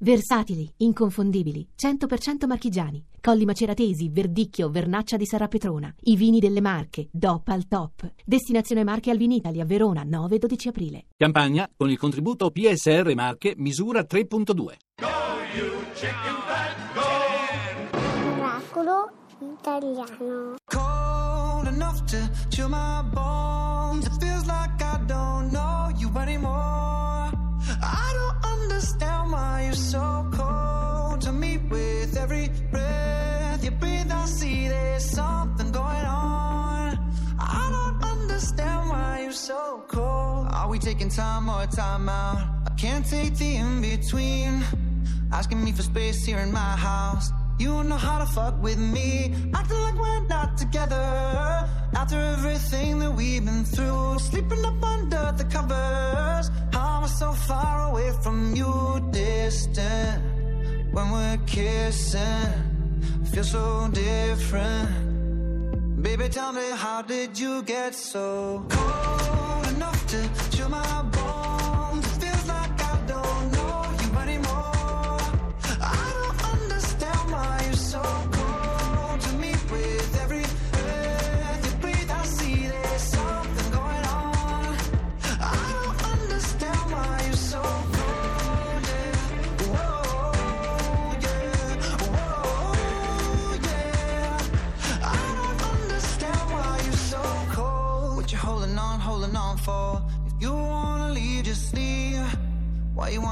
[0.00, 3.04] Versatili, inconfondibili, 100% marchigiani.
[3.20, 5.92] Colli Maceratesi, Verdicchio, Vernaccia di Sarapetrona.
[6.02, 8.12] I vini delle Marche, DOP al top.
[8.24, 11.06] Destinazione Marche al Vinitalia, Verona, 9-12 aprile.
[11.16, 14.76] Campagna con il contributo PSR Marche misura 3.2.
[18.38, 19.10] Oracolo
[19.40, 20.54] italiano.
[20.66, 22.18] cold enough to
[22.50, 24.06] chill my bones.
[40.78, 42.38] We taking time or time out?
[42.66, 44.62] I can't take the in between.
[45.32, 47.30] Asking me for space here in my house.
[47.58, 49.34] You don't know how to fuck with me.
[49.54, 51.06] Acting like we're not together.
[51.94, 54.18] After everything that we've been through.
[54.18, 56.50] Sleeping up under the covers.
[56.72, 58.72] How am I so far away from you?
[59.10, 60.22] Distant.
[60.92, 62.52] When we're kissing.
[63.32, 64.88] Feel so different.
[66.02, 69.47] Baby, tell me, how did you get so cold
[69.78, 71.47] enough to chill my bones?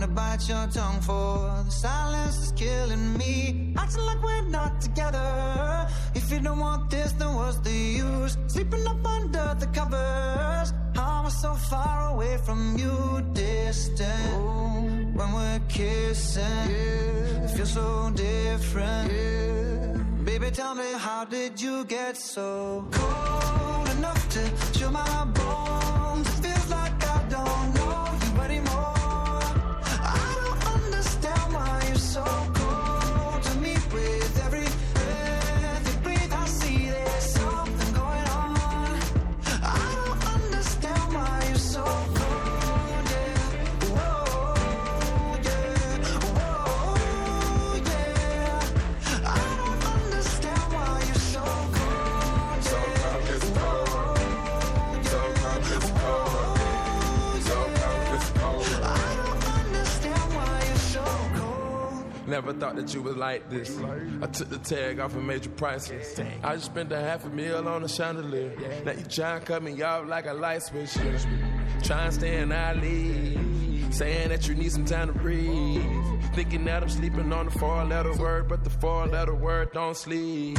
[0.00, 1.62] Wanna bite your tongue for?
[1.66, 3.74] The silence is killing me.
[3.76, 5.86] Acting like we're not together.
[6.14, 8.38] If you don't want this, then what's the use?
[8.46, 10.72] Sleeping up under the covers.
[10.94, 13.20] How am I so far away from you?
[13.34, 15.14] Distant.
[15.14, 16.70] When we're kissing,
[17.44, 19.12] it feels so different.
[20.24, 25.89] Baby, tell me, how did you get so cold enough to chill my bones?
[62.50, 63.78] Never thought that you was like this.
[64.20, 66.18] I took the tag off and made you priceless.
[66.42, 68.52] I just spent a half a meal on a chandelier.
[68.84, 70.92] Now you try and cut me off like a light switch.
[71.84, 73.92] Try and stay in our league.
[73.92, 75.80] Saying that you need some time to breathe.
[76.34, 79.96] Thinking that I'm sleeping on the four letter word, but the four letter word don't
[79.96, 80.58] sleep.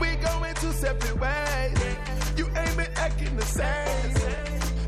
[0.00, 1.78] We going two separate ways.
[2.36, 4.16] You ain't been acting the same.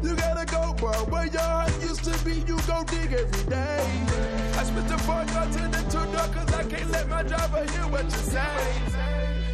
[0.02, 0.90] You gotta go, bro.
[1.04, 4.41] Where your heart used to be, you go dig every day.
[4.62, 7.64] I spit the four door to the two door, cause I can't let my driver
[7.72, 8.38] hear what you say.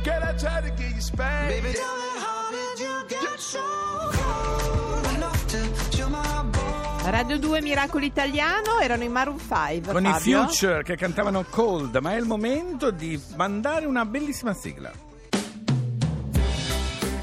[0.04, 1.48] Can I try to give you space?
[1.48, 3.64] Baby, tell me how did you get so
[4.12, 7.08] cold enough to chill my bones?
[7.08, 9.92] Radio 2 Miracolo Italiano erano in Maroon 5.
[9.92, 10.46] Con i Fabio.
[10.46, 14.92] Future che cantavano Cold, ma è il momento di mandare una bellissima sigla.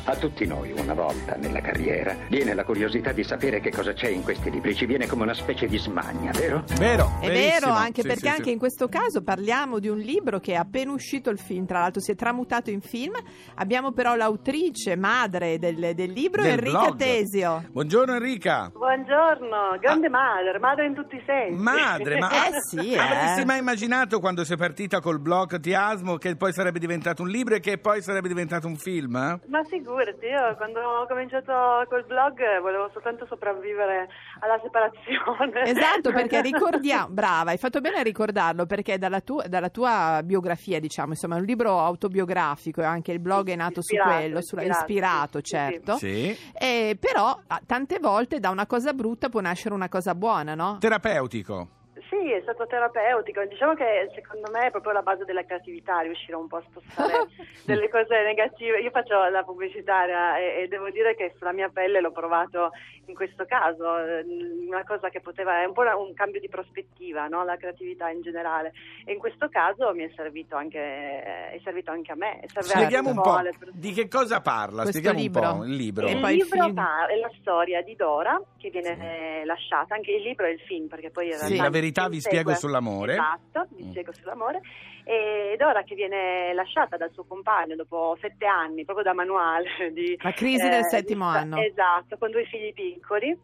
[0.08, 4.08] A tutti noi, una volta nella carriera, viene la curiosità di sapere che cosa c'è
[4.08, 4.76] in questi libri.
[4.76, 6.64] Ci viene come una specie di smania, vero?
[6.78, 7.18] Vero?
[7.20, 7.60] È verissimo.
[7.60, 8.52] vero, anche Sì, perché sì, anche sì.
[8.52, 12.02] in questo caso parliamo di un libro che è appena uscito il film, tra l'altro
[12.02, 13.14] si è tramutato in film.
[13.56, 16.98] Abbiamo però l'autrice, madre del, del libro, Del Enrica blog.
[16.98, 17.64] Tesio.
[17.72, 18.70] Buongiorno Enrica.
[18.72, 21.60] Buongiorno, grande madre, madre in tutti i sensi.
[21.60, 23.00] Madre, ma Eh sì, eh.
[23.00, 27.56] avresti mai immaginato quando sei partita col blog Tiasmo che poi sarebbe diventato un libro
[27.56, 29.16] e che poi sarebbe diventato un film?
[29.16, 29.40] eh?
[29.48, 29.64] Ma
[29.96, 34.08] figurati, io quando ho cominciato col blog volevo soltanto sopravvivere
[34.40, 35.64] alla separazione.
[35.64, 40.80] Esatto, perché ricordiamo, brava, hai fatto bene a ricordarlo perché dalla, tu- dalla tua biografia,
[40.80, 44.42] diciamo, insomma, è un libro autobiografico e anche il blog è nato Ispirato, su quello,
[44.42, 45.96] sulla- ispirato, ispirato, sì, certo.
[45.98, 46.38] Sì.
[46.54, 50.78] Eh, però tante volte da una cosa brutta può nascere una cosa buona, no?
[50.80, 51.70] Terapeutico.
[52.10, 53.44] Sì, è stato terapeutico.
[53.46, 57.28] Diciamo che secondo me è proprio la base della creatività riuscire un po' a spostare
[57.66, 58.80] delle cose negative.
[58.80, 62.72] Io faccio la pubblicitaria e, e devo dire che sulla mia pelle l'ho provato
[63.08, 63.98] in questo caso.
[63.98, 64.24] eh,
[64.68, 67.44] Una cosa che poteva, è un po' un cambio di prospettiva, no?
[67.44, 68.74] la creatività in generale.
[69.06, 72.42] E in questo caso mi è servito anche, è servito anche a me.
[72.48, 73.40] Spieghiamo un po'
[73.72, 74.82] di che cosa parla.
[74.84, 75.52] Questo Spieghiamo libro.
[75.52, 76.08] un po' il libro.
[76.08, 76.74] Il libro film.
[76.76, 80.60] pa- è la storia di Dora che viene eh, lasciata, anche il libro e il
[80.62, 83.14] film, perché poi Sì, la verità vi spiego sull'amore.
[83.14, 83.90] Esatto, vi Mm.
[83.90, 84.62] spiego sull'amore.
[85.08, 90.18] Ed ora che viene lasciata dal suo compagno dopo sette anni, proprio da manuale di...
[90.20, 91.58] La crisi del di- settimo anno.
[91.62, 93.38] Esatto, con due figli piccoli,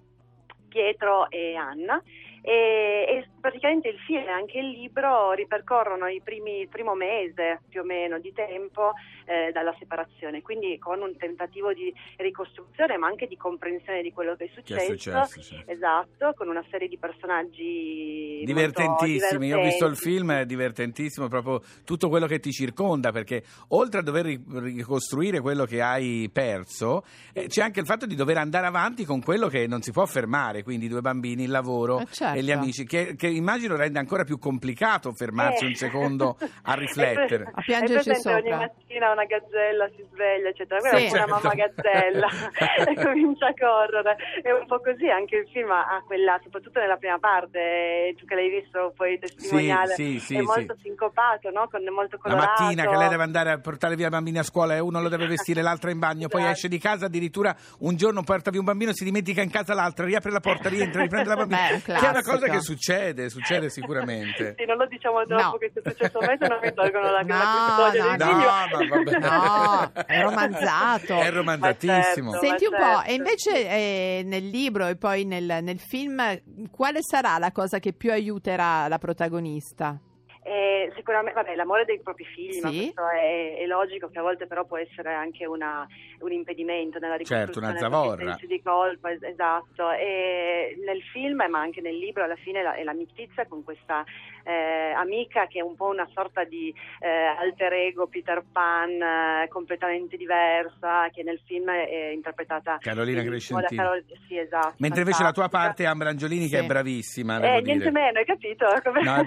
[0.67, 2.01] Pietro e Anna.
[2.43, 7.61] E, e praticamente il film e anche il libro ripercorrono i primi, il primo mese
[7.69, 8.93] più o meno di tempo
[9.25, 14.35] eh, dalla separazione, quindi con un tentativo di ricostruzione ma anche di comprensione di quello
[14.35, 14.91] che è Che successo.
[14.91, 15.41] è successo?
[15.41, 15.63] sì.
[15.67, 21.61] Esatto, con una serie di personaggi Divertentissimi, io ho visto il film, è divertentissimo proprio
[21.85, 27.03] tutto quello che ti circonda, perché oltre a dover ri- ricostruire quello che hai perso,
[27.33, 30.05] eh, c'è anche il fatto di dover andare avanti con quello che non si può
[30.05, 32.30] fermare, quindi i due bambini, il lavoro Eh, certo.
[32.33, 35.67] E gli amici, che, che immagino rende ancora più complicato fermarsi Eh.
[35.67, 37.49] un secondo a riflettere.
[37.53, 38.37] A piangerci sopra.
[38.37, 40.79] Ogni mattina una gazzella si sveglia, eccetera.
[40.79, 41.05] Quella Sì.
[41.05, 41.81] è una mamma Certo.
[41.81, 42.27] gazzella
[42.91, 44.15] e comincia a correre.
[44.41, 48.35] È un po' così anche il film ha quella, soprattutto nella prima parte, tu che
[48.35, 50.81] l'hai visto poi testimoniale, sì, sì, è molto sì.
[50.83, 51.67] sincopato, no?
[51.69, 52.63] Con, molto La colorato.
[52.63, 55.09] mattina che lei deve andare a portare via i bambini a scuola e uno lo
[55.09, 56.55] deve vestire, l'altro in bagno, poi Esatto.
[56.55, 60.05] esce di casa, addirittura un giorno porta via un bambino, si dimentica in casa l'altro,
[60.05, 61.59] riapre la porta, rientra, riprende la bambina.
[61.85, 61.93] Beh,
[62.23, 64.55] una cosa che succede, succede sicuramente.
[64.57, 65.57] Sì, non lo diciamo troppo No.
[65.57, 69.19] che se è successo a me se non mi tolgono la, No, no, No, vabbè.
[69.19, 71.19] No, è romanzato.
[71.19, 72.31] È romanzatissimo.
[72.31, 73.09] Ma Senti un Ma po', certo.
[73.09, 76.21] e invece eh, nel libro e poi nel, nel film,
[76.69, 79.99] quale sarà la cosa che più aiuterà la protagonista?
[80.43, 82.77] Eh, sicuramente, vabbè, l'amore dei propri figli, ma Sì.
[82.91, 85.87] questo è, è logico che a volte però può essere anche una-
[86.21, 88.47] un impedimento nella Certo, ricostruzione una dei propri zavorra.
[88.47, 89.91] di colpa, es- esatto.
[89.91, 94.03] E nel film, ma anche nel libro, alla fine la- è l'amicizia con questa
[94.43, 99.47] eh, amica che è un po' una sorta di eh, alter ego Peter Pan eh,
[99.49, 103.79] completamente diversa, che nel film è interpretata Carolina Crescentini.
[103.79, 106.63] Carol- sì, esatto, Mentre invece la tua parte è Ambra Angiolini che Sì.
[106.63, 107.91] è bravissima, Eh, niente dire.
[107.91, 108.65] meno, hai capito?
[108.83, 109.23] Come- No.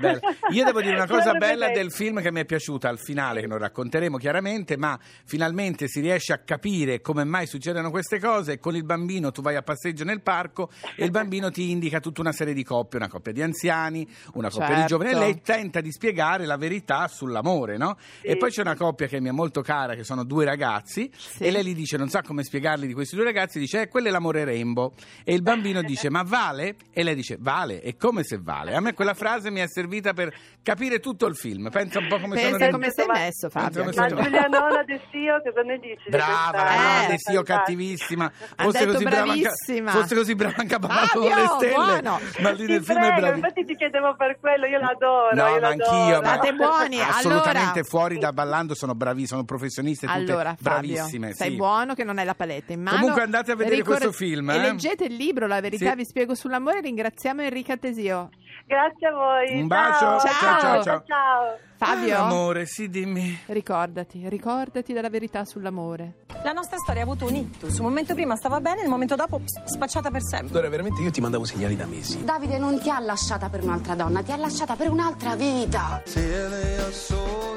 [0.50, 3.40] Io devo dire una Ci cosa bella del film che mi è piaciuta al finale,
[3.40, 8.58] che non racconteremo chiaramente, ma finalmente si riesce a capire come mai succedono queste cose.
[8.58, 12.20] Con il bambino tu vai a passeggio nel parco e il bambino ti indica tutta
[12.20, 14.88] una serie di coppie, una coppia di anziani, una coppia di Certo.
[14.88, 17.96] giovani, e lei tenta di spiegare la verità sull'amore, no?
[18.20, 18.26] Sì.
[18.28, 21.44] E poi c'è una coppia che mi è molto cara, che sono due ragazzi, Sì.
[21.44, 24.08] e lei gli dice, non sa come spiegarli di questi due ragazzi, dice, eh, quello
[24.08, 24.92] è l'amore rainbow.
[25.24, 26.76] E il bambino dice, ma vale?
[26.92, 28.74] E lei dice, vale, e come se vale?
[28.74, 31.68] A me quella frase mi è servita per capire tutto il film.
[31.70, 33.84] Pensa un po' come sono Pensa dentro- come sei messo, Fabio.
[33.84, 36.02] Ma sei- Giulia Nola De Sio, cosa ne dici?
[36.04, 37.42] di Brava, Eh, Nonna De Sio fantastica.
[37.56, 38.32] cattivissima.
[38.56, 39.90] Fosse così, brava anche, bravissima.
[39.90, 41.72] fosse così brava anche a parlare con le stelle.
[41.74, 42.20] buono.
[42.40, 43.34] Ma lì nel film è bravissima.
[43.34, 45.28] infatti ti chiedevo per quello, io l'adoro.
[45.34, 45.90] No, io ma l'adoro.
[45.90, 46.20] anch'io.
[46.20, 50.92] ma- State buoni, Assolutamente allora- fuori da ballando sono bravi, sono professioniste tutte Allora, Fabio,
[50.94, 51.32] bravissime.
[51.34, 51.56] sei sì.
[51.56, 52.98] buono che non hai la paletta in mano.
[52.98, 54.58] Comunque andate a vedere questo film, E eh.
[54.60, 55.96] leggete il libro La verità Sì.
[55.96, 56.80] vi spiego sull'amore.
[56.80, 58.30] Ringraziamo Enrica Tesio.
[58.66, 59.60] Grazie a voi.
[59.60, 59.98] Un bacio.
[59.98, 60.18] Ciao.
[60.20, 60.82] ciao, ciao.
[60.82, 61.02] ciao.
[61.06, 61.58] ciao.
[61.76, 63.38] Fabio, Ah, amore, sì, dimmi.
[63.46, 66.24] ricordati, ricordati della verità sull'amore.
[66.44, 67.76] La nostra storia ha avuto un ictus.
[67.78, 70.48] Un momento prima stava bene, il momento dopo spacciata per sempre.
[70.50, 72.24] Allora, veramente io ti mandavo segnali da mesi.
[72.24, 76.00] Davide non ti ha lasciata per un'altra donna, ti ha lasciata per un'altra vita.
[76.04, 77.53] Tell your soul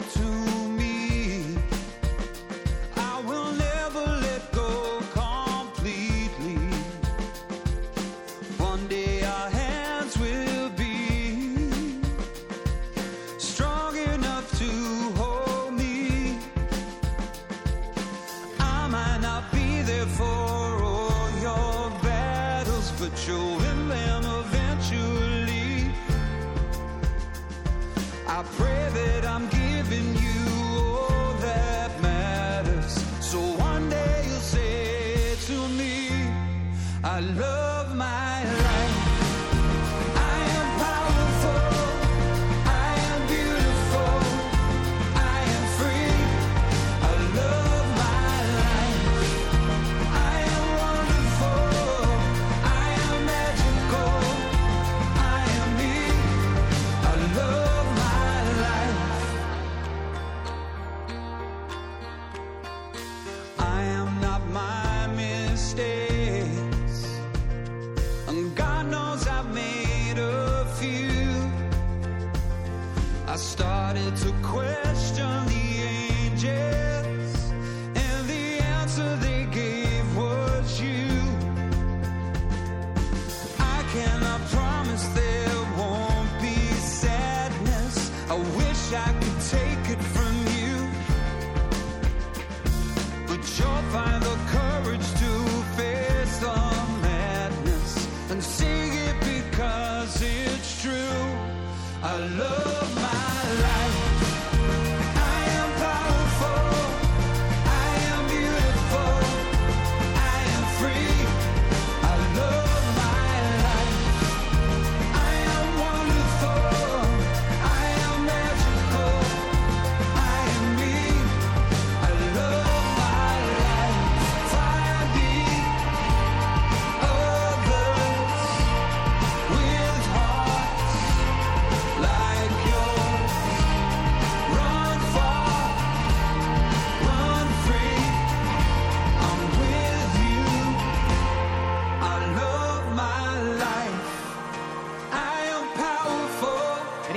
[102.10, 102.97] I love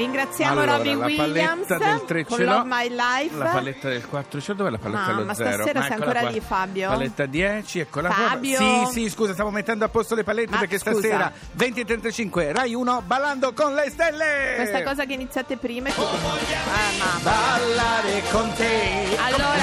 [0.00, 2.38] ringraziamo Allora, Robbie la Williams del 3 con.
[2.42, 3.36] Love My Life.
[3.36, 5.50] La paletta del 4 ce l'ho, dove è la paletta Mamma, dello 0?
[5.52, 6.88] stasera sei ancora lì, Fabio?
[6.88, 8.56] Paletta 10, eccola Fabio?
[8.56, 8.86] qua.
[8.86, 10.92] Sì, sì, scusa, stavo mettendo a posto le palette Ma perché scusa.
[10.98, 14.54] stasera 20 e 35 Rai 1 ballando con le stelle.
[14.56, 16.02] Questa cosa che iniziate prima è Ah,
[16.98, 17.20] mamma.
[17.22, 18.99] Ballare con te.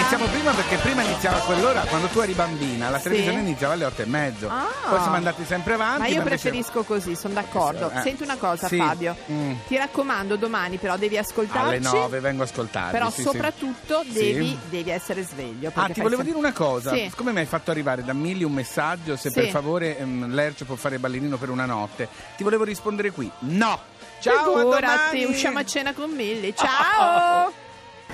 [0.10, 3.84] Iniziamo prima perché prima iniziava a quell'ora quando tu eri bambina, la televisione iniziava alle
[3.84, 4.48] 8 e mezzo.
[4.48, 4.66] Ah.
[4.88, 6.00] Poi siamo andati sempre avanti.
[6.00, 7.92] Ma io invece- preferisco così, sono d'accordo.
[7.92, 8.78] Eh, Senti una cosa, sì.
[8.78, 9.18] Fabio.
[9.30, 9.52] Mm.
[9.68, 11.68] Ti raccomando, domani però devi ascoltarci.
[11.68, 12.92] Alle 9 vengo a ascoltarvi.
[12.92, 14.14] Però sì, soprattutto Sì.
[14.14, 15.72] devi, devi essere sveglio.
[15.74, 16.94] Ah, ti volevo sem- dire una cosa.
[16.96, 20.76] Siccome mi hai fatto arrivare da Milli un messaggio, se per favore ehm, Lercio può
[20.76, 23.30] fare ballerino per una notte, ti volevo rispondere qui.
[23.40, 23.78] No!
[24.22, 25.24] Ciao, a Figurati, domani!
[25.26, 26.54] usciamo a cena con Milly.
[26.56, 27.66] Ciao!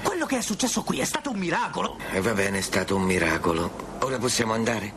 [0.04, 1.98] Quello che è successo qui è stato un miracolo.
[2.12, 3.72] E va bene, è stato un miracolo.
[4.00, 4.96] Ora possiamo andare?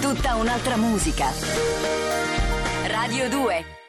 [0.00, 1.30] Tutta un'altra musica.
[2.86, 3.81] Radio 2